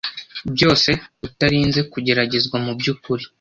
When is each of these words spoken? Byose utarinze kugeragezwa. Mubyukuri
Byose 0.55 0.89
utarinze 1.27 1.79
kugeragezwa. 1.91 2.55
Mubyukuri 2.65 3.23